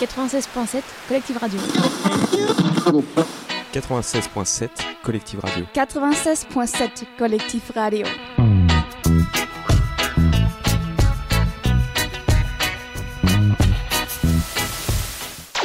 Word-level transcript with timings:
96.7 0.00 0.82
Collective 1.08 1.36
Radio. 1.38 1.58
96.7 3.72 4.68
Collective 5.02 5.40
Radio. 5.40 5.64
96.7 5.74 7.04
Collective 7.18 7.72
Radio. 7.74 8.06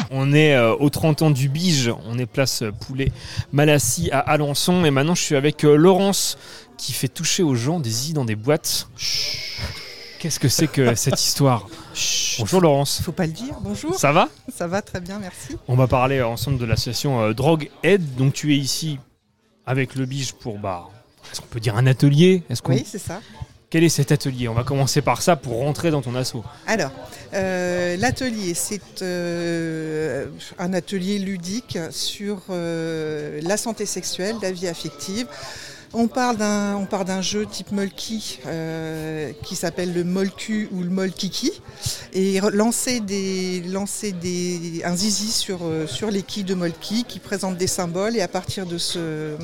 On 0.09 0.33
est 0.33 0.55
euh, 0.55 0.75
au 0.75 0.89
30 0.89 1.21
ans 1.21 1.29
du 1.29 1.49
Bige, 1.49 1.93
on 2.07 2.17
est 2.17 2.25
place 2.25 2.63
euh, 2.63 2.71
Poulet 2.71 3.11
Malassis 3.51 4.09
à 4.11 4.17
Alençon 4.17 4.83
et 4.85 4.89
maintenant 4.91 5.13
je 5.13 5.21
suis 5.21 5.35
avec 5.35 5.63
euh, 5.63 5.75
Laurence 5.75 6.39
qui 6.77 6.93
fait 6.93 7.07
toucher 7.07 7.43
aux 7.43 7.53
gens 7.53 7.79
des 7.79 8.09
i 8.09 8.13
dans 8.13 8.25
des 8.25 8.35
boîtes. 8.35 8.87
Qu'est-ce 10.19 10.39
que 10.39 10.49
c'est 10.49 10.67
que 10.67 10.95
cette 10.95 11.21
histoire 11.21 11.67
Bonjour 12.39 12.59
Laurence. 12.61 13.01
Faut 13.01 13.13
pas 13.13 13.25
le 13.25 13.31
dire, 13.31 13.55
bonjour. 13.61 13.95
Ça 13.97 14.11
va 14.11 14.27
Ça 14.53 14.67
va 14.67 14.81
très 14.81 14.99
bien, 14.99 15.17
merci. 15.19 15.57
On 15.69 15.75
va 15.75 15.87
parler 15.87 16.21
ensemble 16.21 16.57
de 16.57 16.65
l'association 16.65 17.21
euh, 17.21 17.33
Drogue 17.33 17.69
Aid. 17.83 18.15
Donc 18.15 18.33
tu 18.33 18.53
es 18.53 18.57
ici 18.57 18.99
avec 19.65 19.95
le 19.95 20.05
Bige 20.05 20.33
pour, 20.33 20.59
bah, 20.59 20.89
est-ce 21.31 21.39
qu'on 21.39 21.47
peut 21.47 21.59
dire 21.61 21.77
un 21.77 21.87
atelier? 21.87 22.43
Est-ce 22.49 22.61
qu'on- 22.61 22.73
Oui, 22.73 22.85
c'est 22.85 22.99
ça. 22.99 23.21
Quel 23.69 23.83
est 23.83 23.89
cet 23.89 24.11
atelier? 24.11 24.47
On 24.47 24.55
va 24.55 24.63
commencer 24.63 25.01
par 25.01 25.21
ça 25.21 25.35
pour 25.35 25.59
rentrer 25.59 25.91
dans 25.91 26.01
ton 26.01 26.15
assaut. 26.15 26.43
Alors, 26.65 26.89
euh, 27.35 27.95
l'atelier, 27.97 28.55
c'est 28.55 29.03
euh, 29.03 30.25
un 30.57 30.73
atelier 30.73 31.19
ludique 31.19 31.77
sur 31.91 32.41
euh, 32.49 33.39
la 33.43 33.57
santé 33.57 33.85
sexuelle, 33.85 34.35
la 34.41 34.51
vie 34.51 34.67
affective. 34.67 35.27
On 35.91 36.07
part 36.07 36.35
d'un 36.35 37.21
jeu 37.21 37.47
type 37.47 37.71
Molki 37.71 38.39
euh, 38.45 39.31
qui 39.43 39.55
s'appelle 39.55 39.91
le 39.91 40.03
Molku 40.03 40.67
ou 40.71 40.83
le 40.83 40.89
Molkiki 40.89 41.51
et 42.13 42.39
lancer 42.53 42.99
des, 42.99 43.61
lancer 43.61 44.13
un 44.83 44.95
zizi 44.95 45.31
sur, 45.31 45.59
euh, 45.63 45.87
sur 45.87 46.11
les 46.11 46.21
quilles 46.21 46.43
de 46.43 46.53
Molki 46.53 47.05
qui 47.05 47.17
présentent 47.19 47.57
des 47.57 47.67
symboles 47.67 48.15
et 48.15 48.21
à 48.21 48.27
partir 48.27 48.67
de, 48.67 48.77
ce, 48.77 49.35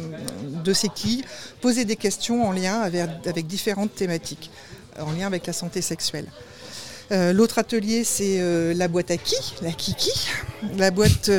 de 0.63 0.73
ces 0.73 0.89
quilles, 0.89 1.23
poser 1.61 1.83
des 1.83 1.95
questions 1.95 2.47
en 2.47 2.51
lien 2.51 2.79
avec, 2.79 3.47
différentes 3.47 3.95
thématiques, 3.95 4.51
en 4.99 5.11
lien 5.13 5.25
avec 5.25 5.47
la 5.47 5.53
santé 5.53 5.81
sexuelle. 5.81 6.27
Euh, 7.11 7.33
L'autre 7.33 7.57
atelier, 7.57 8.03
c'est 8.03 8.73
la 8.75 8.88
boîte 8.88 9.09
à 9.09 9.17
qui, 9.17 9.55
la 9.63 9.71
kiki, 9.71 10.29
la 10.77 10.91
boîte. 10.91 11.31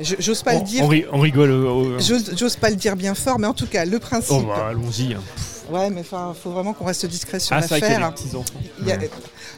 Euh, 0.00 0.04
J'ose 0.18 0.42
pas 0.42 0.54
on, 0.54 0.58
le 0.60 0.64
dire. 0.64 0.84
on 0.84 0.88
ri- 0.88 1.04
on 1.12 1.20
rigole. 1.20 1.50
au- 1.50 1.96
au- 1.96 1.98
J'ose 1.98 2.56
pas 2.56 2.70
le 2.70 2.76
dire 2.76 2.96
bien 2.96 3.14
fort, 3.14 3.38
mais 3.38 3.46
en 3.46 3.54
tout 3.54 3.66
cas, 3.66 3.84
le 3.84 3.98
principe. 3.98 4.32
Oh, 4.32 4.42
bah, 4.46 4.68
allons-y. 4.70 5.14
hein. 5.14 5.22
Ouais, 5.70 5.90
mais 5.90 6.02
enfin, 6.02 6.32
faut 6.40 6.50
vraiment 6.50 6.72
qu'on 6.74 6.84
reste 6.84 7.06
discret 7.06 7.40
sur 7.40 7.56
Ah, 7.56 7.60
l'affaire. 7.60 8.12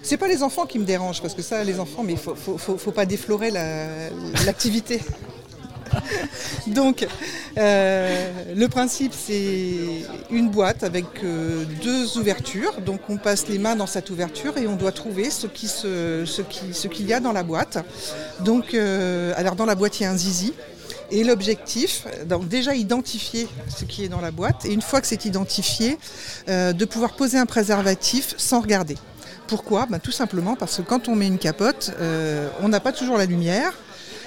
C'est 0.02 0.16
pas 0.16 0.28
les 0.28 0.42
enfants 0.42 0.64
qui 0.64 0.78
me 0.78 0.84
dérangent, 0.84 1.20
parce 1.20 1.34
que 1.34 1.42
ça, 1.42 1.62
les 1.64 1.78
enfants, 1.80 2.02
mais 2.02 2.12
il 2.12 2.18
faut, 2.18 2.34
faut, 2.34 2.56
faut- 2.56 2.78
faut 2.78 2.92
pas 2.92 3.04
déflorer 3.04 3.50
la- 3.50 4.08
l'activité. 4.46 5.00
Donc, 6.66 7.06
euh, 7.56 8.32
le 8.54 8.68
principe, 8.68 9.12
c'est 9.14 10.04
une 10.30 10.50
boîte 10.50 10.82
avec 10.84 11.06
euh, 11.24 11.64
deux 11.82 12.18
ouvertures. 12.18 12.80
Donc, 12.80 13.00
on 13.08 13.16
passe 13.16 13.48
les 13.48 13.58
mains 13.58 13.76
dans 13.76 13.86
cette 13.86 14.10
ouverture 14.10 14.56
et 14.58 14.66
on 14.66 14.76
doit 14.76 14.92
trouver 14.92 15.30
ce 15.30 15.46
qu'il 15.46 17.06
y 17.06 17.12
a 17.12 17.20
dans 17.20 17.32
la 17.32 17.42
boîte. 17.42 17.78
Donc, 18.40 18.74
euh, 18.74 19.32
alors 19.36 19.56
dans 19.56 19.66
la 19.66 19.74
boîte, 19.74 20.00
il 20.00 20.04
y 20.04 20.06
a 20.06 20.10
un 20.10 20.16
zizi. 20.16 20.52
Et 21.10 21.24
l'objectif, 21.24 22.06
donc 22.26 22.48
déjà 22.48 22.74
identifier 22.74 23.48
ce 23.74 23.86
qui 23.86 24.04
est 24.04 24.10
dans 24.10 24.20
la 24.20 24.30
boîte, 24.30 24.66
et 24.66 24.72
une 24.74 24.82
fois 24.82 25.00
que 25.00 25.06
c'est 25.06 25.24
identifié, 25.24 25.96
de 26.46 26.84
pouvoir 26.84 27.14
poser 27.14 27.38
un 27.38 27.46
préservatif 27.46 28.34
sans 28.36 28.60
regarder. 28.60 28.94
Pourquoi? 29.46 29.86
Ben, 29.86 30.00
Tout 30.00 30.12
simplement 30.12 30.54
parce 30.54 30.76
que 30.76 30.82
quand 30.82 31.08
on 31.08 31.16
met 31.16 31.26
une 31.26 31.38
capote, 31.38 31.92
on 32.60 32.68
n'a 32.68 32.80
pas 32.80 32.92
toujours 32.92 33.16
la 33.16 33.24
lumière. 33.24 33.72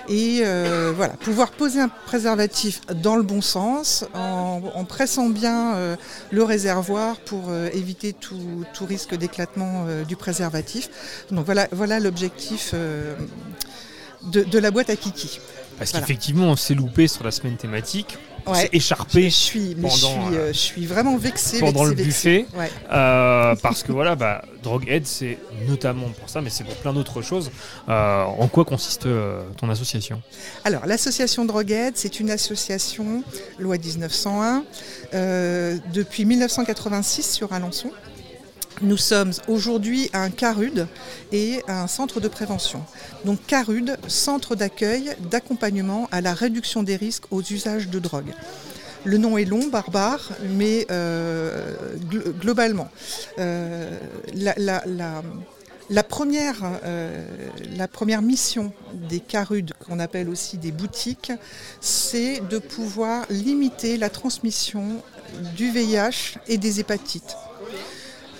Et 0.09 0.41
euh, 0.44 0.94
voilà, 0.95 1.13
pouvoir 1.13 1.52
poser 1.52 1.80
un 1.80 1.89
préservatif 1.89 2.81
dans 2.94 3.16
le 3.16 3.23
bon 3.23 3.41
sens, 3.41 4.06
en, 4.13 4.85
pressant 4.85 5.29
bien 5.29 5.75
euh, 5.75 5.95
le 6.31 6.44
réservoir 6.44 7.17
pour 7.17 7.45
euh, 7.50 7.69
éviter 7.73 8.13
tout, 8.13 8.66
risque 8.81 9.16
d'éclatement 9.16 9.85
du 10.07 10.16
préservatif. 10.16 10.90
Donc 11.31 11.45
voilà, 11.45 11.67
voilà 11.72 12.00
l'objectif 12.00 12.73
de 14.23 14.59
la 14.59 14.72
boîte 14.72 14.90
à 14.90 14.95
kiki. 14.95 15.40
Parce 15.81 15.92
Voilà. 15.94 16.06
qu'effectivement, 16.06 16.46
on 16.46 16.56
s'est 16.56 16.75
loupé 16.75 17.08
sur 17.08 17.24
la 17.24 17.31
semaine 17.31 17.58
thématique. 17.58 18.16
On 18.46 18.52
Ouais. 18.53 18.62
s'est 18.62 18.69
écharpé 18.72 19.24
Je 19.24 19.36
suis, 19.36 19.69
je 19.72 19.75
pendant, 19.75 19.96
suis, 19.97 20.36
euh, 20.36 20.40
euh, 20.40 20.47
je 20.53 20.58
suis 20.58 20.86
vraiment 20.86 21.18
vexée. 21.18 21.59
pendant 21.59 21.84
le 21.84 21.96
buffet. 21.96 22.46
Ouais. 22.56 22.69
Euh, 22.92 23.56
parce 23.64 23.81
que 23.81 23.91
voilà, 23.91 24.16
bah, 24.16 24.44
c'est 25.06 25.40
notamment 25.68 26.09
pour 26.09 26.30
ça, 26.30 26.40
mais 26.41 26.50
c'est 26.52 26.64
pour 26.64 26.75
plein 26.75 26.94
d'autres 26.94 27.24
choses. 27.24 27.50
Euh, 27.90 28.24
en 28.24 28.47
quoi 28.47 28.64
consiste 28.64 29.08
ton 29.58 29.70
association? 29.72 30.22
Alors, 30.66 30.86
l'association 30.86 31.46
Droguette, 31.46 31.97
c'est 31.97 32.20
une 32.20 32.30
association, 32.30 33.24
loi 33.59 33.78
1901, 33.78 34.64
euh, 35.16 35.78
depuis 35.94 36.25
1986 36.25 37.31
sur 37.31 37.53
Alençon. 37.53 37.90
Nous 38.81 38.97
sommes 38.97 39.31
aujourd'hui 39.47 40.09
un 40.14 40.31
CARUD 40.31 40.88
et 41.31 41.62
un 41.68 41.86
centre 41.88 42.19
de 42.19 42.28
prévention. 42.28 42.84
Donc 43.25 43.40
CARUD, 43.46 43.97
centre 44.08 44.56
d'accueil, 44.56 45.12
d'accompagnement 45.30 46.08
à 46.12 46.22
la 46.22 46.34
réduction 46.34 46.81
des 46.81 46.96
risques 46.96 47.25
aux 47.31 47.41
usages 47.44 47.90
de 47.90 48.00
drogue. 48.00 48.34
Le 49.03 49.18
nom 49.18 49.38
est 49.38 49.46
long, 49.46 49.68
barbare, 49.68 50.30
mais 50.56 50.86
euh, 50.91 51.75
gl- 52.12 52.31
globalement, 52.40 52.90
euh, 53.40 53.97
euh, 54.36 54.80
la 57.75 57.88
première 57.88 58.22
mission 58.22 58.72
des 58.94 59.20
CARUD, 59.20 59.74
qu'on 59.86 60.00
appelle 60.00 60.30
aussi 60.30 60.58
des 60.58 60.72
boutiques, 60.72 61.31
c'est 61.81 62.41
de 62.50 62.58
pouvoir 62.59 63.25
limiter 63.30 63.97
la 63.97 64.09
transmission 64.09 65.02
du 65.56 65.72
VIH 65.72 66.38
et 66.47 66.58
des 66.58 66.80
hépatites. 66.80 67.36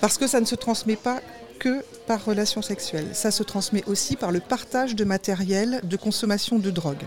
Parce 0.02 0.18
que 0.18 0.26
ça 0.26 0.40
ne 0.40 0.46
se 0.46 0.56
transmet 0.56 0.96
pas 0.96 1.20
que 1.60 1.84
par 2.08 2.24
relation 2.24 2.60
sexuelle, 2.60 3.06
ça 3.12 3.30
se 3.30 3.44
transmet 3.44 3.84
aussi 3.86 4.16
par 4.16 4.32
le 4.32 4.40
partage 4.40 4.96
de 4.96 5.04
matériel 5.04 5.80
de 5.84 5.96
consommation 5.96 6.58
de 6.58 6.72
drogue. 6.72 7.04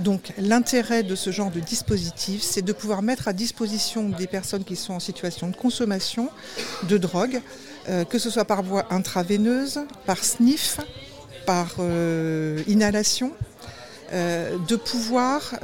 Donc 0.00 0.32
l'intérêt 0.36 1.04
de 1.04 1.14
ce 1.14 1.30
genre 1.30 1.52
de 1.52 1.60
dispositif, 1.60 2.42
c'est 2.42 2.62
de 2.62 2.72
pouvoir 2.72 3.02
mettre 3.02 3.28
à 3.28 3.32
disposition 3.32 4.08
des 4.08 4.26
personnes 4.26 4.64
qui 4.64 4.74
sont 4.74 4.94
en 4.94 4.98
situation 4.98 5.48
de 5.48 5.54
consommation 5.54 6.28
de 6.88 6.98
drogue, 6.98 7.40
euh, 7.88 8.04
que 8.04 8.18
ce 8.18 8.30
soit 8.30 8.44
par 8.44 8.64
voie 8.64 8.92
intraveineuse, 8.92 9.82
par 10.04 10.18
sniff, 10.18 10.80
par 11.46 11.76
euh, 11.78 12.60
inhalation, 12.66 13.30
euh, 14.12 14.58
de 14.66 14.74
pouvoir 14.74 15.54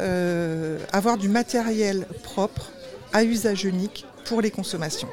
avoir 0.93 1.19
du 1.19 1.29
matériel 1.29 2.07
propre 2.23 2.71
à 3.13 3.25
usage 3.25 3.65
unique 3.65 4.07
pour 4.25 4.41
les 4.41 4.53
consommations. 4.53 5.09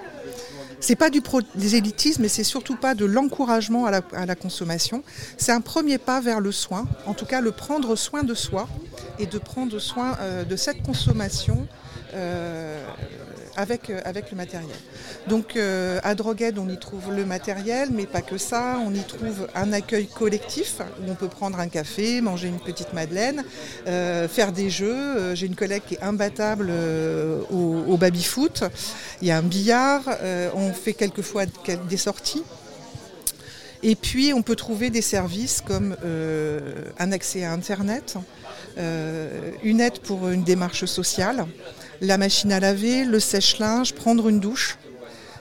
C'est 0.79 0.95
pas 0.95 1.09
du 1.09 1.21
prosélytisme, 1.21 2.21
mais 2.21 2.27
c'est 2.27 2.43
surtout 2.43 2.75
pas 2.75 2.93
de 2.93 3.05
l'encouragement 3.05 3.85
à 3.85 4.25
la, 4.25 4.35
consommation. 4.35 5.03
C'est 5.37 5.51
un 5.51 5.61
premier 5.61 5.97
pas 5.97 6.21
vers 6.21 6.39
le 6.39 6.51
soin, 6.51 6.85
en 7.05 7.13
tout 7.13 7.25
cas 7.25 7.41
le 7.41 7.51
prendre 7.51 7.95
soin 7.95 8.23
de 8.23 8.33
soi 8.33 8.67
et 9.19 9.25
de 9.25 9.39
prendre 9.39 9.79
soin 9.79 10.17
euh, 10.21 10.43
de 10.43 10.55
cette 10.55 10.83
consommation 10.83 11.67
euh, 12.13 12.85
avec, 13.57 13.89
euh, 13.89 13.99
avec 14.05 14.31
le 14.31 14.37
matériel. 14.37 14.77
Donc 15.27 15.55
euh, 15.55 15.99
à 16.03 16.15
Drogued, 16.15 16.57
on 16.57 16.69
y 16.69 16.77
trouve 16.77 17.13
le 17.13 17.25
matériel, 17.25 17.89
mais 17.91 18.05
pas 18.05 18.21
que 18.21 18.37
ça. 18.37 18.77
On 18.85 18.93
y 18.93 19.03
trouve 19.03 19.47
un 19.55 19.73
accueil 19.73 20.07
collectif 20.07 20.75
où 21.01 21.11
on 21.11 21.15
peut 21.15 21.27
prendre 21.27 21.59
un 21.59 21.67
café, 21.67 22.21
manger 22.21 22.47
une 22.47 22.59
petite 22.59 22.93
madeleine, 22.93 23.43
euh, 23.87 24.27
faire 24.29 24.51
des 24.53 24.69
jeux. 24.69 25.35
J'ai 25.35 25.47
une 25.47 25.55
collègue 25.55 25.81
qui 25.87 25.95
est 25.95 26.03
imbattable 26.03 26.71
au, 27.51 27.83
au 27.87 27.97
baby-foot. 27.97 28.63
Il 29.21 29.27
y 29.27 29.31
a 29.31 29.37
un 29.37 29.41
billard. 29.41 30.03
on 30.53 30.71
fait 30.71 30.93
quelquefois 30.93 31.45
des 31.89 31.97
sorties. 31.97 32.43
Et 33.83 33.95
puis, 33.95 34.33
on 34.33 34.41
peut 34.41 34.55
trouver 34.55 34.89
des 34.89 35.01
services 35.01 35.61
comme 35.65 35.95
un 36.99 37.11
accès 37.11 37.43
à 37.43 37.51
Internet, 37.51 38.17
une 38.77 39.81
aide 39.81 39.99
pour 39.99 40.29
une 40.29 40.43
démarche 40.43 40.85
sociale, 40.85 41.45
la 42.01 42.17
machine 42.17 42.51
à 42.51 42.59
laver, 42.59 43.05
le 43.05 43.19
sèche-linge, 43.19 43.93
prendre 43.93 44.27
une 44.29 44.39
douche, 44.39 44.77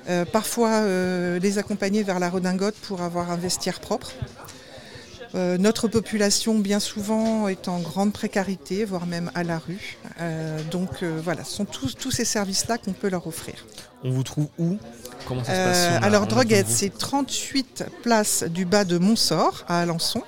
euh, 0.08 0.24
parfois 0.24 0.70
euh, 0.70 1.38
les 1.38 1.58
accompagner 1.58 2.02
vers 2.02 2.18
la 2.18 2.30
redingote 2.30 2.74
pour 2.76 3.02
avoir 3.02 3.30
un 3.30 3.36
vestiaire 3.36 3.80
propre. 3.80 4.12
Euh, 5.34 5.58
notre 5.58 5.88
population, 5.88 6.58
bien 6.58 6.80
souvent, 6.80 7.48
est 7.48 7.68
en 7.68 7.80
grande 7.80 8.12
précarité, 8.12 8.84
voire 8.84 9.06
même 9.06 9.30
à 9.34 9.42
la 9.42 9.58
rue. 9.58 9.96
Donc 10.70 11.02
voilà, 11.02 11.44
ce 11.44 11.52
sont 11.56 11.64
tous, 11.64 11.94
tous 11.94 12.10
ces 12.10 12.24
services-là 12.24 12.78
qu'on 12.78 12.92
peut 12.92 13.08
leur 13.10 13.26
offrir. 13.26 13.66
On 14.04 14.10
vous 14.10 14.22
trouve 14.22 14.46
où? 14.58 14.78
Comment 15.26 15.42
ça 15.44 15.52
se 15.52 15.56
passe 15.68 15.78
si 15.88 15.94
a- 15.94 16.06
alors, 16.06 16.26
Droguette, 16.26 16.68
c'est 16.68 16.96
38 16.96 17.84
places 18.02 18.44
du 18.44 18.64
bas 18.64 18.84
de 18.84 18.96
Montsort 18.98 19.64
à 19.68 19.80
Alençon. 19.80 20.22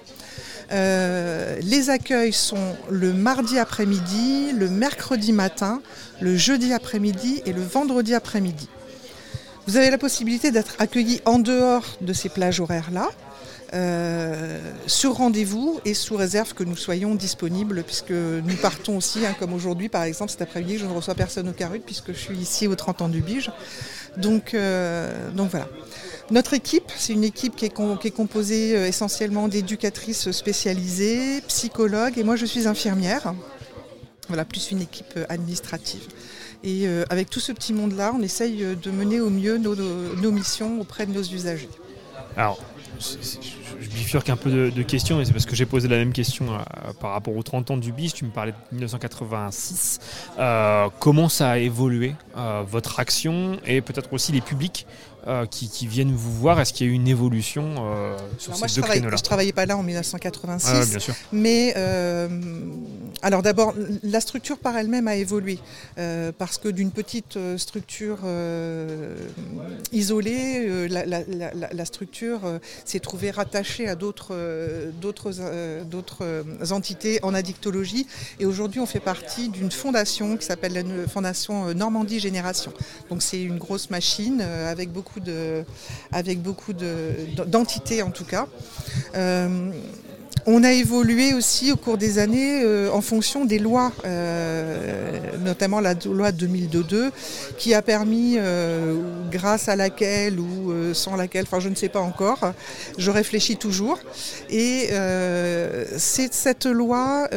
Euh, 0.71 1.59
les 1.63 1.91
accueils 1.91 2.33
sont 2.33 2.77
le 2.91 3.13
mardi 3.13 3.59
après-midi, 3.59 4.53
le 4.53 4.69
mercredi 4.69 5.33
matin, 5.33 5.81
le 6.21 6.37
jeudi 6.37 6.73
après-midi 6.73 7.43
et 7.47 7.53
le 7.53 7.63
vendredi 7.63 8.15
après-midi. 8.15 8.69
Vous 9.67 9.77
avez 9.77 9.91
la 9.91 9.99
possibilité 9.99 10.51
d'être 10.51 10.75
accueilli 10.79 11.21
en 11.25 11.39
dehors 11.39 11.85
de 12.01 12.13
ces 12.13 12.29
plages 12.29 12.61
horaires-là, 12.61 13.09
euh, 13.75 14.59
sur 14.87 15.15
rendez-vous 15.15 15.79
et 15.85 15.93
sous 15.93 16.17
réserve 16.17 16.55
que 16.55 16.65
nous 16.65 16.77
soyons 16.77 17.15
disponibles, 17.15 17.83
puisque 17.83 18.11
nous 18.11 18.57
partons 18.63 18.97
aussi, 18.97 19.27
hein, 19.27 19.35
comme 19.39 19.53
aujourd'hui 19.53 19.91
par 19.91 20.05
exemple, 20.05 20.31
cet 20.31 20.43
après-midi, 20.43 20.79
je 20.79 20.87
ne 20.87 20.93
reçois 20.93 21.15
personne 21.15 21.49
au 21.49 21.53
Carut, 21.53 21.81
puisque 21.81 22.13
je 22.13 22.19
suis 22.19 22.39
ici 22.39 22.67
aux 22.67 22.77
30 22.77 23.03
ans 23.03 23.09
du 23.09 23.21
Bige. 23.21 23.51
Donc, 24.17 24.55
euh, 24.55 25.31
donc 25.33 25.51
voilà. 25.51 25.69
Notre 26.31 26.53
équipe, 26.53 26.93
c'est 26.95 27.15
une 27.15 27.25
équipe 27.25 27.57
qui 27.57 27.65
est, 27.65 28.11
composée 28.11 28.77
euh, 28.77 28.87
essentiellement 28.87 29.49
d'éducatrices 29.49 30.31
spécialisées, 30.31 31.41
psychologues, 31.49 32.19
et 32.19 32.25
moi 32.25 32.37
je 32.37 32.45
suis 32.45 32.69
infirmière. 32.69 33.35
Voilà, 34.29 34.45
plus 34.45 34.71
une 34.71 34.83
équipe 34.83 35.15
euh, 35.17 35.25
administrative. 35.31 36.07
Et 36.63 36.87
euh, 36.87 37.05
avec 37.09 37.31
tout 37.31 37.41
ce 37.41 37.51
petit 37.53 37.73
monde-là, 37.73 38.13
on 38.15 38.21
essaye 38.21 38.77
de 38.77 38.91
mener 38.91 39.21
au 39.21 39.31
mieux 39.31 39.57
nos, 39.57 40.31
missions 40.31 40.81
auprès 40.81 41.07
de 41.07 41.13
nos 41.13 41.23
usagers. 41.23 41.71
Alors, 42.37 42.61
je 42.99 43.89
bifurque 43.89 44.29
un 44.29 44.37
peu 44.37 44.71
de, 44.71 44.83
questions, 44.83 45.17
mais 45.17 45.25
c'est 45.25 45.33
parce 45.33 45.47
que 45.47 45.57
j'ai 45.57 45.67
posé 45.67 45.89
la 45.89 45.97
même 45.97 46.13
question 46.13 46.47
par 47.01 47.13
rapport 47.13 47.37
aux 47.37 47.43
30 47.43 47.71
ans 47.71 47.77
du 47.77 47.93
BIS. 47.93 48.13
Tu 48.13 48.25
me 48.25 48.31
parlais 48.31 48.53
de 48.53 48.57
1986. 48.73 50.01
Euh, 50.39 50.89
comment 50.99 51.29
ça 51.29 51.51
a 51.51 51.59
évolué, 51.59 52.15
votre 52.67 53.01
action, 53.01 53.59
et 53.65 53.81
peut-être 53.81 54.13
aussi 54.13 54.33
les 54.33 54.41
publics 54.41 54.87
euh, 55.27 55.47
qui, 55.47 55.69
qui 55.69 55.87
viennent 55.87 56.15
vous 56.15 56.33
voir 56.33 56.61
Est-ce 56.61 56.73
qu'il 56.73 56.87
y 56.87 56.91
a 56.91 56.93
eu 56.93 56.95
une 56.97 57.09
évolution 57.09 57.75
euh, 57.79 58.17
sur 58.39 58.51
Alors 58.53 58.61
moi, 58.61 58.69
ces 58.69 58.75
je 58.77 58.81
deux 58.81 58.87
créneaux-là 58.87 59.17
je 59.17 59.23
travaillais 59.23 59.53
pas 59.53 59.67
là 59.67 59.77
en 59.77 59.83
1986. 59.83 60.69
Ah, 60.73 60.85
bien 60.87 60.99
sûr. 60.99 61.15
Mais 61.33 61.75
euh, 61.77 62.29
alors 63.23 63.43
d'abord, 63.43 63.75
la 64.03 64.21
structure 64.21 64.59
par 64.59 64.77
elle-même 64.77 65.09
a 65.09 65.17
évolué 65.17 65.59
parce 66.39 66.59
que 66.59 66.69
d'une 66.69 66.91
petite 66.93 67.39
structure 67.57 68.19
isolée, 69.93 70.89
la, 70.89 71.05
la- 71.07 71.25
la- 71.27 71.73
la 71.73 71.85
structure 71.85 72.41
s'est 72.85 73.01
trouvée 73.01 73.31
rattachée 73.31 73.89
à 73.89 73.95
d'autres 73.95 74.35
d'autres 75.01 75.33
d'autres 75.85 76.25
entités 76.73 77.19
en 77.23 77.35
addictologie. 77.35 78.07
Et 78.41 78.47
aujourd'hui, 78.47 78.81
on 78.81 78.87
fait 78.87 79.01
partie 79.01 79.49
d'une 79.49 79.71
fondation 79.71 80.37
qui 80.37 80.45
s'appelle 80.47 80.73
la 80.75 80.83
ne- 80.83 81.07
Fondation 81.07 81.75
Normandie 81.75 82.21
Génération. 82.21 82.73
Donc 83.11 83.23
c'est 83.23 83.43
une 83.43 83.59
grosse 83.59 83.91
machine 83.91 84.41
avec 84.41 84.91
beaucoup 84.93 85.08
avec 86.13 86.41
beaucoup 86.43 86.73
de- 86.73 87.45
d'entités 87.47 88.03
en 88.03 88.11
tout 88.11 88.25
cas. 88.25 88.47
On 90.47 90.65
a 90.65 90.73
évolué 90.73 91.35
aussi 91.35 91.73
au 91.73 91.77
cours 91.77 91.99
des 91.99 92.19
années 92.19 92.63
euh, 92.63 92.91
en 92.91 93.03
fonction 93.03 93.45
des 93.45 93.59
lois, 93.59 93.93
euh, 94.07 95.19
notamment 95.41 95.79
la 95.81 95.93
loi 95.93 96.33
2002 96.33 97.11
qui 97.59 97.75
a 97.75 97.83
permis, 97.83 98.37
euh, 98.39 98.97
grâce 99.31 99.69
à 99.69 99.77
laquelle 99.77 100.41
ou 100.41 100.73
sans 100.95 101.17
laquelle, 101.17 101.45
enfin 101.45 101.61
je 101.61 101.69
ne 101.69 101.75
sais 101.75 101.91
pas 101.91 102.01
encore, 102.01 102.53
je 102.97 103.11
réfléchis 103.11 103.57
toujours. 103.57 103.99
Et 104.49 104.89
cette 105.99 106.67
loi 106.67 107.29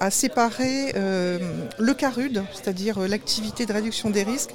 a 0.00 0.10
séparé 0.10 0.92
le 0.94 1.94
CARUD, 1.94 2.42
c'est-à-dire 2.52 2.98
l'activité 3.06 3.64
de 3.66 3.72
réduction 3.72 4.10
des 4.10 4.24
risques, 4.24 4.50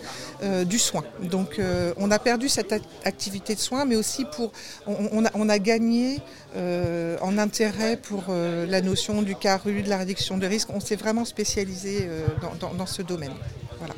du 0.66 0.80
soin. 0.80 1.04
Donc 1.24 1.60
on 1.98 2.12
a 2.12 2.20
perdu 2.20 2.50
cette 2.50 2.72
ac- 2.72 2.82
activité 3.06 3.56
de 3.56 3.60
soin, 3.60 3.86
mais 3.86 3.96
aussi 3.96 4.26
pour, 4.36 4.52
on 4.88 5.50
a 5.50 5.60
gagné 5.60 6.20
euh, 6.56 7.18
en 7.22 7.38
intérêt 7.38 7.98
pour 7.98 8.26
euh, 8.30 8.66
la 8.66 8.82
notion 8.82 9.22
du 9.22 9.36
CARU, 9.36 9.84
de 9.84 9.90
la 9.90 9.98
réduction 9.98 10.38
de 10.38 10.46
risque. 10.48 10.70
On 10.74 10.80
s'est 10.80 10.96
vraiment 10.96 11.26
spécialisé 11.26 12.00
euh, 12.04 12.28
dans, 12.60 12.74
dans- 12.74 12.86
ce 12.86 13.02
domaine. 13.02 13.34
Voilà. 13.80 13.94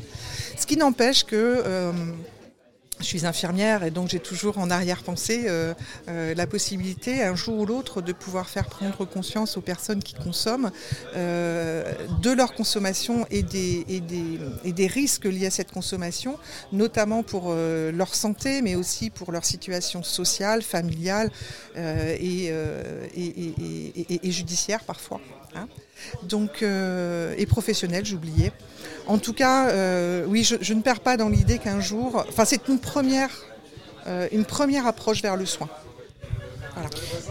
Ce 0.57 0.65
qui 0.65 0.77
n'empêche 0.77 1.23
que 1.23 1.63
je 2.99 3.05
suis 3.05 3.25
infirmière 3.25 3.83
et 3.83 3.91
donc 3.91 4.09
j'ai 4.09 4.19
toujours 4.19 4.57
en 4.57 4.69
arrière-pensée 4.69 5.43
euh, 5.47 5.73
euh, 6.07 6.33
la 6.35 6.47
possibilité 6.47 7.23
un 7.23 7.35
jour 7.35 7.59
ou 7.59 7.65
l'autre 7.65 8.01
de 8.01 8.13
pouvoir 8.13 8.49
faire 8.49 8.65
prendre 8.65 9.05
conscience 9.05 9.57
aux 9.57 9.61
personnes 9.61 10.01
qui 10.03 10.13
consomment 10.15 10.71
euh, 11.15 11.83
de 12.21 12.31
leur 12.31 12.53
consommation 12.53 13.25
et 13.29 13.43
des, 13.43 14.87
risques 14.87 15.25
liés 15.25 15.47
à 15.47 15.51
cette 15.51 15.71
consommation, 15.71 16.37
notamment 16.71 17.23
pour 17.23 17.53
leur 17.53 18.13
santé, 18.13 18.61
mais 18.61 18.75
aussi 18.75 19.09
pour 19.09 19.31
leur 19.31 19.45
situation 19.45 20.03
sociale, 20.03 20.61
familiale 20.61 21.31
et 21.75 22.51
judiciaire 24.25 24.83
parfois. 24.83 25.21
hein. 25.55 25.67
Donc, 26.23 26.61
euh, 26.61 27.33
et 27.37 27.45
professionnelle, 27.45 28.05
j'oubliais. 28.05 28.51
En 29.07 29.17
tout 29.17 29.33
cas, 29.33 29.69
euh, 29.69 30.25
oui, 30.27 30.43
je, 30.43 30.73
ne 30.73 30.81
perds 30.81 31.01
pas 31.01 31.17
dans 31.17 31.29
l'idée 31.29 31.57
qu'un 31.57 31.79
jour, 31.79 32.25
enfin, 32.27 32.45
c'est 32.45 32.67
une 32.67 32.79
première, 32.79 33.29
euh, 34.07 34.27
une 34.31 34.45
première 34.45 34.87
approche 34.87 35.21
vers 35.21 35.35
le 35.35 35.45
soin. 35.45 35.69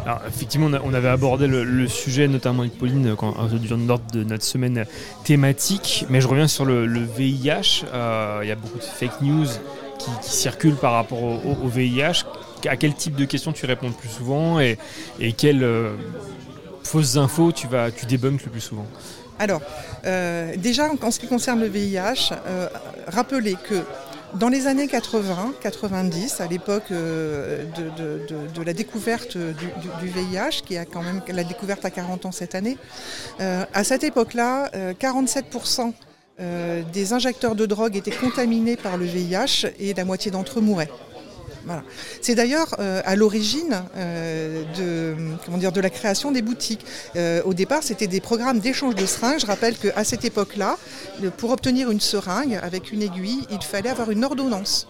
Alors, 0.04 0.20
effectivement, 0.28 0.70
on, 0.84 0.94
avait 0.94 1.08
abordé 1.08 1.48
le, 1.48 1.88
sujet, 1.88 2.28
notamment 2.28 2.62
avec 2.62 2.78
Pauline, 2.78 3.16
quand, 3.16 3.34
durant 3.54 3.76
l'ordre 3.76 4.08
de 4.12 4.22
notre 4.22 4.44
semaine 4.44 4.86
thématique. 5.24 6.06
Mais 6.08 6.20
je 6.20 6.28
reviens 6.28 6.46
sur 6.46 6.64
le, 6.64 6.86
VIH. 6.86 7.84
Il 8.42 8.48
y 8.48 8.52
a 8.52 8.54
beaucoup 8.54 8.78
de 8.78 8.84
fake 8.84 9.20
news 9.20 9.48
qui, 9.98 10.10
circulent 10.22 10.76
par 10.76 10.92
rapport 10.92 11.22
au, 11.22 11.68
VIH. 11.68 12.24
À 12.68 12.76
quel 12.76 12.94
type 12.94 13.16
de 13.16 13.24
questions 13.24 13.52
tu 13.52 13.66
réponds 13.66 13.88
le 13.88 13.94
plus 13.94 14.08
souvent 14.08 14.60
et, 14.60 14.78
et 15.18 15.34
euh, 15.44 15.96
fausses 16.84 17.16
infos 17.16 17.52
tu, 17.52 17.66
vas, 17.66 17.90
débunkes 17.90 18.44
le 18.44 18.50
plus 18.50 18.60
souvent 18.60 18.86
Alors, 19.38 19.60
euh, 20.04 20.56
déjà, 20.56 20.88
en 21.00 21.10
ce 21.10 21.18
qui 21.18 21.26
concerne 21.26 21.60
le 21.60 21.68
VIH, 21.68 22.32
euh, 22.46 22.68
rappelez 23.08 23.56
que 23.68 23.82
dans 24.34 24.48
les 24.48 24.66
années 24.66 24.86
80-90, 24.86 26.40
à 26.40 26.46
l'époque 26.46 26.84
euh, 26.90 27.64
de, 27.76 28.62
la 28.62 28.72
découverte 28.72 29.36
du, 29.36 30.08
VIH, 30.08 30.62
qui 30.64 30.76
a 30.76 30.84
quand 30.84 31.02
même 31.02 31.20
la 31.28 31.44
découverte 31.44 31.84
à 31.84 31.90
40 31.90 32.26
ans 32.26 32.32
cette 32.32 32.54
année, 32.54 32.78
à 33.38 33.84
cette 33.84 34.04
époque-là, 34.04 34.70
euh, 34.74 34.94
47% 34.94 35.92
euh, 36.40 36.82
des 36.92 37.12
injecteurs 37.12 37.54
de 37.54 37.66
drogue 37.66 37.94
étaient 37.94 38.10
contaminés 38.10 38.76
par 38.76 38.96
le 38.96 39.04
VIH 39.04 39.66
et 39.78 39.92
la 39.92 40.04
moitié 40.04 40.30
d'entre 40.30 40.58
eux 40.58 40.62
mouraient. 40.62 40.88
C'est 42.20 42.34
d'ailleurs 42.34 42.76
euh, 42.78 43.00
à 43.04 43.16
l'origine 43.16 43.82
euh, 43.96 44.64
de, 44.76 45.80
la 45.80 45.90
création 45.90 46.30
des 46.30 46.42
boutiques. 46.42 46.84
Euh, 47.16 47.42
au 47.44 47.54
départ, 47.54 47.82
c'était 47.82 48.06
des 48.06 48.20
programmes 48.20 48.60
d'échange 48.60 48.94
de 48.94 49.06
seringues. 49.06 49.40
Je 49.40 49.46
rappelle 49.46 49.76
qu'à 49.76 50.04
cette 50.04 50.24
époque-là, 50.24 50.76
pour 51.38 51.50
obtenir 51.50 51.90
une 51.90 52.00
seringue 52.00 52.58
avec 52.62 52.92
une 52.92 53.02
aiguille, 53.02 53.46
il 53.50 53.62
fallait 53.62 53.90
avoir 53.90 54.10
une 54.10 54.24
ordonnance. 54.24 54.86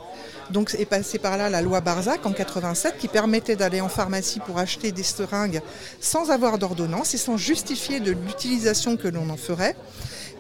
Donc 0.51 0.75
est 0.79 0.85
passé 0.85 1.19
par 1.19 1.39
là 1.39 1.49
la 1.49 1.63
loi 1.63 1.81
Barzac 1.81 2.27
en 2.27 2.33
87 2.33 2.99
qui 2.99 3.09
permettait 3.09 3.57
d'aller 3.57 3.81
en 3.81 3.89
pharmacie 3.89 4.41
pour 4.41 4.59
acheter 4.59 4.93
des 4.93 5.05
seringues 5.05 5.63
sans 6.01 6.31
avoir 6.31 6.59
d'ordonnance 6.59 7.15
et 7.15 7.19
sans 7.19 7.37
justifier 7.37 8.01
de 8.01 8.11
l'utilisation 8.11 8.97
que 8.97 9.09
l'on 9.09 9.31
en 9.31 9.37
ferait. 9.37 9.77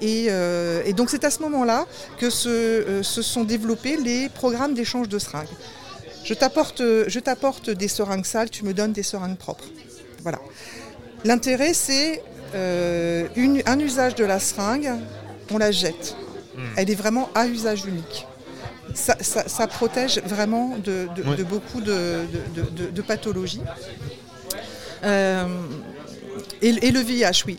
Et, 0.02 0.28
donc 0.94 1.08
c'est 1.08 1.24
à 1.24 1.30
ce 1.30 1.40
moment-là 1.42 1.86
que 2.18 2.28
se 2.28 3.02
sont 3.02 3.44
développés 3.44 3.96
les 3.96 4.28
programmes 4.28 4.74
d'échange 4.74 5.08
de 5.08 5.18
seringues. 5.18 5.46
Je 6.24 6.34
t'apporte, 6.34 7.70
des 7.70 7.88
seringues 7.88 8.24
sales, 8.24 8.50
tu 8.50 8.64
me 8.64 8.72
donnes 8.74 8.92
des 8.92 9.02
seringues 9.02 9.36
propres. 9.36 9.64
Voilà. 10.22 10.38
L'intérêt, 11.24 11.74
c'est 11.74 12.22
euh, 12.54 13.26
un 13.66 13.78
usage 13.78 14.14
de 14.14 14.24
la 14.24 14.38
seringue, 14.40 14.92
on 15.50 15.58
la 15.58 15.72
jette. 15.72 16.16
Elle 16.76 16.90
est 16.90 16.94
vraiment 16.94 17.28
à 17.34 17.46
usage 17.46 17.84
unique. 17.86 18.26
Ça, 18.94 19.16
ça- 19.20 19.48
ça 19.48 19.66
protège 19.66 20.20
vraiment 20.24 20.76
de, 20.76 21.08
de- 21.16 21.22
Ouais. 21.28 21.36
de 21.36 21.44
beaucoup 21.44 21.80
de, 21.80 22.26
pathologies. 23.02 23.62
Euh, 25.04 25.46
et, 26.60 26.68
et 26.68 26.90
le 26.90 27.00
VIH, 27.00 27.44
oui. 27.46 27.58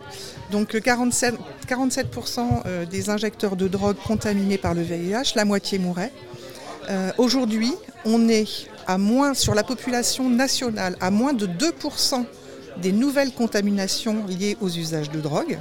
Donc 0.52 0.76
euh, 0.76 0.80
47, 0.80 1.36
47% 1.68 2.40
euh, 2.66 2.86
des 2.86 3.10
injecteurs 3.10 3.56
de 3.56 3.68
drogue 3.68 3.98
contaminés 4.06 4.58
par 4.60 4.74
le 4.76 4.82
VIH, 4.84 5.34
la 5.36 5.44
moitié 5.46 5.80
mouraient. 5.80 6.12
Euh, 6.90 7.12
Aujourd'hui, 7.18 7.74
on 8.06 8.28
est 8.30 8.48
à 8.88 8.98
moins, 8.98 9.34
sur 9.34 9.56
la 9.56 9.64
population 9.64 10.30
nationale, 10.30 10.96
à 11.00 11.10
moins 11.12 11.34
de 11.34 11.48
2% 11.48 12.26
des 12.78 12.92
nouvelles 12.92 13.32
contaminations 13.32 14.26
liées 14.28 14.58
aux 14.62 14.70
usages 14.70 15.10
de 15.10 15.22
drogue. 15.22 15.58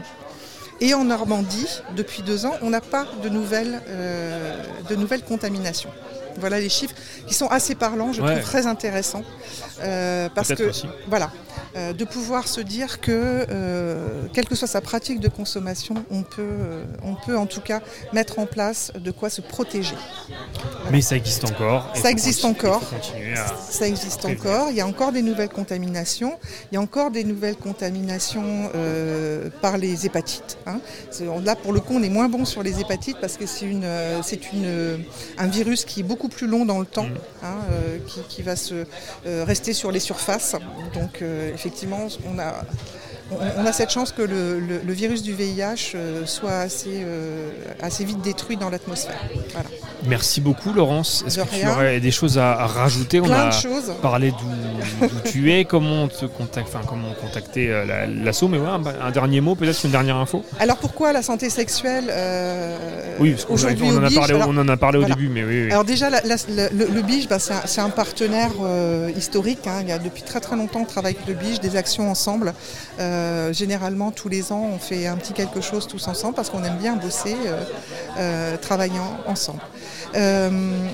Et 0.81 0.95
en 0.95 1.05
Normandie, 1.05 1.69
depuis 1.97 2.23
deux 2.23 2.45
ans, 2.47 2.55
on 2.63 2.71
n'a 2.71 2.81
pas 2.81 3.07
de 3.23 3.29
nouvelles, 3.29 3.81
euh, 3.89 4.57
de 4.89 4.97
nouvelles 4.97 5.23
contaminations. 5.23 5.91
Voilà 6.39 6.59
les 6.59 6.71
chiffres 6.71 6.95
qui 7.29 7.35
sont 7.35 7.47
assez 7.49 7.75
parlants, 7.77 8.13
je 8.13 8.23
Ouais. 8.23 8.33
trouve 8.33 8.43
très 8.45 8.67
intéressants. 8.67 9.23
Euh, 9.83 10.29
parce 10.35 10.49
que 10.55 10.65
aussi. 10.71 10.87
voilà, 11.07 11.31
euh, 11.77 11.93
de 11.93 12.05
pouvoir 12.05 12.49
se 12.49 12.61
dire 12.61 13.01
que, 13.01 13.47
euh, 13.51 14.25
quelle 14.33 14.47
que 14.47 14.55
soit 14.55 14.69
sa 14.69 14.81
pratique 14.81 15.21
de 15.21 15.29
consommation, 15.29 15.95
on 16.11 16.23
peut, 16.23 16.43
euh, 16.43 16.85
on 17.03 17.15
peut 17.15 17.37
en 17.39 17.47
tout 17.47 17.61
cas 17.61 17.81
mettre 18.13 18.39
en 18.39 18.47
place 18.47 18.93
de 18.95 19.11
quoi 19.11 19.31
se 19.31 19.41
protéger. 19.41 19.95
Mais 20.91 21.01
ça 21.01 21.17
existe 21.17 21.45
encore. 21.45 21.91
Ça 21.95 22.11
existe 22.11 22.45
encore. 22.45 22.83
Ça 23.71 23.87
existe 23.89 24.25
encore. 24.25 24.69
Il 24.71 24.77
y 24.77 24.81
a 24.81 24.87
encore 24.87 25.13
des 25.13 25.23
nouvelles 25.23 25.49
contaminations. 25.49 26.39
Il 26.71 26.75
y 26.75 26.79
a 26.79 26.81
encore 26.81 27.11
des 27.11 27.25
nouvelles 27.25 27.57
contaminations 27.57 28.71
par 29.61 29.79
les 29.79 30.07
hépatites. 30.07 30.59
hein. 30.67 30.81
Là, 31.45 31.57
pour 31.57 31.73
le 31.73 31.81
coup, 31.81 31.95
on 31.95 32.03
est 32.03 32.09
moins 32.09 32.29
bon 32.29 32.45
sur 32.45 32.63
les 32.63 32.81
hépatites 32.81 33.19
parce 33.21 33.37
que 33.37 33.47
c'est 33.47 33.67
une, 33.67 33.87
c'est 34.23 34.53
une, 34.53 35.05
un 35.39 35.47
virus 35.47 35.85
qui 35.85 36.01
est 36.01 36.05
beaucoup 36.05 36.29
plus 36.29 36.47
long 36.47 36.65
dans 36.65 36.79
le 36.81 36.87
temps, 36.87 37.03
Mhm. 37.05 37.17
hein, 37.45 37.57
qui, 38.07 38.21
qui 38.29 38.43
va 38.43 38.57
se 38.57 38.85
rester 39.25 39.73
sur 39.73 39.91
les 39.93 40.01
surfaces. 40.01 40.55
Donc 40.95 41.23
effectivement, 41.65 42.09
on 42.27 42.41
a, 42.41 42.67
on, 43.59 43.67
a 43.67 43.73
cette 43.73 43.91
chance 43.91 44.13
que 44.13 44.23
le, 44.23 44.61
le- 44.61 44.81
le 44.85 44.93
virus 44.93 45.23
du 45.23 45.33
VIH 45.35 45.93
euh, 45.95 46.27
soit 46.27 46.53
assez, 46.59 46.89
euh, 47.05 47.49
assez 47.81 48.05
vite 48.05 48.21
détruit 48.23 48.57
dans 48.57 48.71
l'atmosphère. 48.71 49.21
Voilà. 49.53 49.69
Merci 50.07 50.41
beaucoup, 50.41 50.73
Laurence. 50.73 51.25
Est-ce 51.27 51.41
que 51.41 51.61
tu 51.61 51.67
aurais 51.69 52.01
des 52.01 52.11
choses 52.11 52.39
à, 52.39 52.53
à 52.53 52.67
rajouter? 52.67 53.21
On 53.21 53.31
a 53.33 53.49
de 53.49 53.53
choses. 53.55 53.93
parlé 54.03 54.31
d'où 54.33 55.09
tu 55.31 55.53
es, 55.53 55.65
comment 55.65 56.05
on 56.05 56.09
te 56.09 56.25
contacte, 56.27 56.69
enfin 56.75 56.85
comment 56.87 57.13
contacter 57.21 57.71
euh, 57.71 57.85
la- 57.85 58.07
l'asso, 58.07 58.45
mais 58.49 58.59
ouais, 58.59 58.67
un, 58.69 58.83
un 59.07 59.11
dernier 59.11 59.41
mot, 59.41 59.55
peut-être 59.55 59.85
une 59.85 59.91
dernière 59.93 60.17
info. 60.17 60.45
Alors 60.59 60.77
pourquoi 60.79 61.13
la 61.13 61.23
santé 61.23 61.51
sexuelle 61.51 62.07
euh, 62.11 62.77
Oui, 63.21 63.33
parce 63.33 63.45
qu'on 63.45 63.55
en 63.55 64.05
a 64.05 64.11
parlé, 64.11 64.35
Alors, 64.35 64.49
on 64.49 64.57
en 64.59 64.69
a 64.69 64.77
parlé 64.77 64.99
au 64.99 65.05
début, 65.05 65.29
mais 65.29 65.45
oui. 65.45 65.65
oui. 65.67 65.71
Alors 65.71 65.85
déjà, 65.85 66.11
la- 66.11 66.21
le, 66.23 66.87
le 66.87 67.03
BIGE, 67.03 67.29
bah, 67.29 67.39
c'est 67.39 67.81
un, 67.81 67.91
partenaire 67.91 68.51
historique. 69.17 69.67
hein. 69.67 69.79
Il 69.83 69.89
y 69.89 69.93
a 69.93 69.99
depuis 69.99 70.23
très 70.23 70.41
très 70.41 70.57
longtemps 70.57 70.81
on 70.81 70.85
travaille 70.85 71.15
avec 71.15 71.27
le 71.29 71.35
BIGE, 71.35 71.61
des 71.61 71.77
actions 71.77 72.11
ensemble. 72.11 72.55
Euh, 72.99 73.22
généralement, 73.53 74.11
tous 74.11 74.29
les 74.29 74.53
ans, 74.53 74.67
on 74.75 74.79
fait 74.79 75.07
un 75.07 75.17
petit 75.17 75.33
quelque 75.33 75.61
chose 75.61 75.87
tous 75.87 76.09
ensemble 76.09 76.35
parce 76.35 76.51
qu'on 76.51 76.65
aime 76.65 76.79
bien 76.79 76.97
bosser, 76.97 77.37
euh, 77.47 77.63
euh, 78.19 78.57
travaillant 78.57 79.17
ensemble. 79.27 79.61
Euh, 80.15 80.51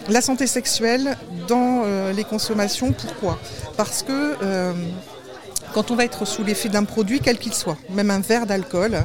la 0.09 0.21
santé 0.21 0.47
sexuelle 0.47 1.17
dans 1.49 1.83
euh, 1.85 2.13
les 2.13 2.25
consommations, 2.25 2.93
pourquoi? 2.93 3.39
Parce 3.77 4.03
que 4.03 4.37
euh, 4.43 4.73
quand 5.75 5.91
on 5.91 5.97
va 5.97 6.05
être 6.05 6.25
sous 6.25 6.45
l'effet 6.45 6.69
d'un 6.69 6.85
produit, 6.85 7.21
quel 7.21 7.39
qu'il 7.39 7.53
soit, 7.55 7.77
même 7.91 8.11
un 8.11 8.21
verre 8.21 8.47
d'alcool, 8.47 9.05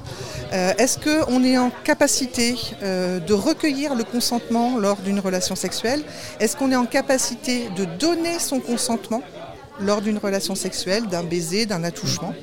euh, 0.54 0.74
est-ce 0.78 0.98
qu'on 0.98 1.44
est 1.44 1.58
en 1.58 1.72
capacité 1.84 2.56
euh, 2.84 3.20
de 3.20 3.34
recueillir 3.34 3.96
le 3.96 4.04
consentement 4.04 4.78
lors 4.78 4.98
d'une 4.98 5.20
relation 5.20 5.56
sexuelle? 5.56 6.02
Est-ce 6.40 6.56
qu'on 6.56 6.72
est 6.72 6.76
en 6.76 6.86
capacité 6.86 7.70
de 7.76 7.86
donner 7.86 8.40
son 8.40 8.60
consentement 8.60 9.22
lors 9.80 10.02
d'une 10.02 10.20
relation 10.20 10.56
sexuelle, 10.56 11.08
d'un 11.08 11.24
baiser, 11.24 11.66
d'un 11.66 11.84
attouchement? 11.84 12.34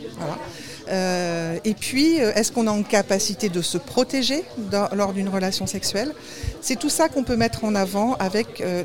Euh, 0.90 1.59
et 1.64 1.75
puis, 1.75 2.20
euh, 2.20 2.32
est-ce 2.35 2.52
qu'on 2.52 2.66
est 2.66 2.70
en 2.70 2.82
capacité 2.82 3.49
de 3.49 3.62
se 3.62 3.78
protéger 3.78 4.44
dans- 4.59 4.88
lors 4.94 5.12
d'une 5.12 5.28
relation 5.28 5.66
sexuelle? 5.66 6.12
C'est 6.61 6.78
tout 6.78 6.90
ça 6.90 7.09
qu'on 7.09 7.23
peut 7.23 7.37
mettre 7.37 7.64
en 7.64 7.75
avant 7.75 8.14
avec 8.18 8.61
euh, 8.61 8.82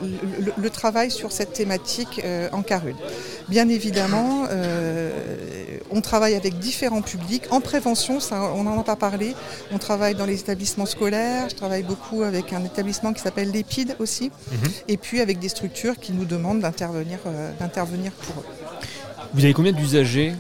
le, 0.58 0.70
travail 0.70 1.10
sur 1.12 1.32
cette 1.32 1.54
thématique 1.54 2.22
euh, 2.24 2.48
en 2.52 2.62
Carude. 2.62 2.96
Bien 3.50 3.70
évidemment, 3.70 4.48
on 5.92 6.02
travaille 6.02 6.34
avec 6.36 6.58
différents 6.60 7.02
publics. 7.04 7.44
En 7.52 7.62
prévention, 7.62 8.20
ça, 8.20 8.42
on 8.56 8.64
n'en 8.64 8.80
a 8.80 8.84
pas 8.84 8.96
parlé. 8.96 9.36
On 9.72 9.78
travaille 9.78 10.16
dans 10.16 10.26
les 10.26 10.40
établissements 10.40 10.88
scolaires. 10.88 11.48
Je 11.50 11.56
travaille 11.56 11.84
beaucoup 11.84 12.24
avec 12.24 12.54
un 12.54 12.64
établissement 12.64 13.14
qui 13.14 13.22
s'appelle 13.22 13.52
l'EPID 13.52 13.96
aussi. 14.00 14.32
Mhm. 14.52 14.58
Et 14.88 14.98
puis 14.98 15.22
avec 15.22 15.40
des 15.40 15.50
structures 15.50 16.00
qui 16.00 16.12
nous 16.12 16.26
demandent 16.26 16.60
d'intervenir 16.62 17.20
d'intervenir 17.60 18.12
pour 18.12 18.42
eux. 18.42 18.46
Vous 19.34 19.44
avez 19.44 19.54
combien 19.54 19.72
d'usagers 19.74 20.34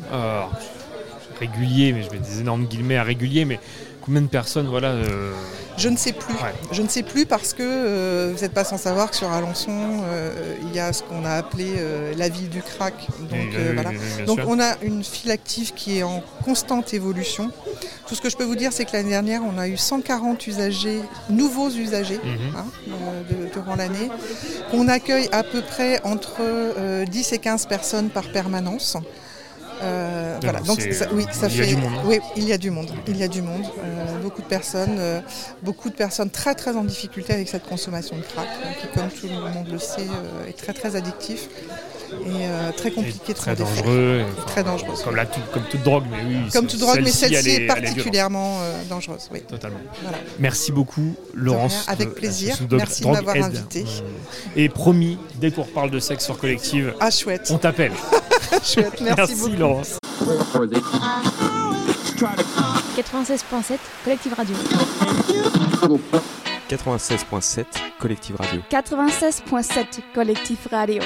réguliers, 1.39 1.93
mais 1.93 2.03
je 2.03 2.09
mets 2.11 2.17
des 2.19 2.39
énormes 2.39 2.65
guillemets 2.65 2.97
à 2.97 3.03
réguliers, 3.03 3.45
mais 3.45 3.59
combien 4.01 4.21
de 4.21 4.27
personnes, 4.27 4.67
voilà. 4.67 4.89
euh, 4.89 5.31
Je 5.77 5.89
ne 5.89 5.97
sais 5.97 6.13
plus. 6.13 6.33
Ouais. 6.35 6.53
Je 6.71 6.81
ne 6.81 6.87
sais 6.87 7.03
plus 7.03 7.25
parce 7.25 7.53
que 7.53 7.63
euh, 7.63 8.31
vous 8.35 8.41
n'êtes 8.41 8.53
pas 8.53 8.63
sans 8.63 8.77
savoir 8.77 9.09
que 9.09 9.15
sur 9.17 9.31
Alençon, 9.31 9.71
euh, 10.05 10.55
il 10.61 10.73
y 10.75 10.79
a 10.79 10.93
ce 10.93 11.01
qu'on 11.03 11.25
a 11.25 11.31
appelé 11.31 11.73
la 12.17 12.29
ville 12.29 12.49
du 12.49 12.61
crack. 12.61 12.93
Donc, 13.19 13.29
oui, 13.31 13.49
oui, 13.57 13.73
voilà. 13.73 13.89
oui, 13.89 14.25
Donc 14.25 14.39
on 14.47 14.59
a 14.59 14.75
une 14.83 15.03
file 15.03 15.31
active 15.31 15.73
qui 15.73 15.97
est 15.97 16.03
en 16.03 16.23
constante 16.45 16.93
évolution. 16.93 17.51
Tout 18.07 18.13
ce 18.15 18.21
que 18.21 18.29
je 18.29 18.37
peux 18.37 18.43
vous 18.43 18.55
dire, 18.55 18.71
c'est 18.71 18.85
que 18.85 18.93
l'année 18.93 19.09
dernière, 19.09 19.41
on 19.43 19.57
a 19.57 19.67
eu 19.67 19.75
140 19.77 20.45
usagers, 20.47 21.01
nouveaux 21.29 21.69
usagers, 21.71 22.19
Mhm. 22.23 22.55
hein, 22.55 22.65
de- 23.29 23.51
durant 23.51 23.75
l'année, 23.75 24.09
qu'on 24.69 24.87
accueille 24.87 25.27
à 25.31 25.41
peu 25.43 25.61
près 25.61 25.99
entre 26.03 26.35
euh, 26.41 27.05
10 27.05 27.33
et 27.33 27.39
15 27.39 27.65
personnes 27.65 28.09
par 28.09 28.31
permanence. 28.31 28.95
Euh, 29.81 30.14
voilà. 30.41 30.59
D'accord, 30.59 30.75
Donc 30.77 30.93
ça, 30.93 31.07
oui, 31.13 31.25
ça 31.31 31.47
il 31.47 31.57
y 31.57 31.61
a 31.61 31.63
fait. 31.63 31.69
du 31.69 31.77
monde. 31.77 31.93
Oui, 32.05 32.19
il 32.35 32.43
y 32.45 32.53
a 32.53 32.57
du 32.57 32.71
monde. 32.71 32.89
Il 33.07 33.17
y 33.17 33.23
a 33.23 33.27
du 33.27 33.41
monde. 33.41 33.63
Euh, 33.83 34.19
beaucoup 34.21 34.41
de 34.41 34.47
personnes, 34.47 34.97
euh, 34.99 35.21
beaucoup 35.63 35.89
de 35.89 35.95
personnes 35.95 36.29
très 36.29 36.55
très 36.55 36.75
en 36.75 36.83
difficulté 36.83 37.33
avec 37.33 37.47
cette 37.49 37.65
consommation 37.67 38.15
de 38.17 38.21
crack, 38.23 38.47
qui, 38.81 38.87
comme 38.97 39.09
tout 39.09 39.27
le 39.27 39.51
monde 39.51 39.67
le 39.71 39.77
sait, 39.79 40.01
euh, 40.01 40.47
est 40.47 40.57
très 40.57 40.73
très 40.73 40.95
addictif 40.95 41.47
et 42.25 42.45
euh, 42.45 42.72
très 42.75 42.89
Et 42.89 42.91
compliqué 42.91 43.34
de 43.34 43.38
très 43.38 43.55
dangereux. 43.55 44.19
et, 44.22 44.24
enfin, 44.38 44.45
Très 44.48 44.63
dangereux. 44.63 44.93
Comme, 45.03 45.15
la- 45.15 45.25
tout- 45.25 45.39
comme 45.53 45.63
toute 45.69 45.84
drogue, 45.84 46.03
mais 46.10 46.17
oui. 46.27 46.38
Comme 46.53 46.67
toute 46.67 46.79
drogue, 46.79 47.00
mais 47.03 47.12
celle-ci 47.12 47.36
elle 47.36 47.48
est, 47.63 47.67
particulièrement 47.67 48.60
euh, 48.62 48.81
dangereuse. 48.89 49.29
Oui. 49.31 49.41
Totalement. 49.48 49.79
Voilà. 50.01 50.17
Merci 50.39 50.72
beaucoup, 50.72 51.15
Laurence. 51.34 51.74
rien, 51.86 51.93
avec 51.93 52.10
de 52.10 52.13
plaisir. 52.13 52.55
Merci 52.72 53.03
de 53.03 53.07
m'avoir 53.10 53.36
invité. 53.36 53.86
On- 53.86 54.60
Et 54.60 54.69
promis, 54.69 55.17
dès 55.36 55.51
qu'on 55.51 55.63
reparle 55.63 55.91
de 55.91 56.00
sexe 56.00 56.25
sur 56.25 56.38
collective, 56.38 56.93
Ah 57.00 57.12
chouette, 57.12 57.48
on 57.51 57.57
t'appelle. 57.57 57.91
chouette. 58.63 59.01
Merci, 59.01 59.36
beaucoup. 59.36 59.55
Laurence. 59.55 59.98
96.7 62.95 63.77
Collective 64.03 64.34
Radio. 64.34 64.55
96.7 66.69 67.65
Collective 68.00 68.36
Radio. 68.38 68.62
96.7 68.72 69.86
Collective 70.13 70.67
Radio. 70.72 71.01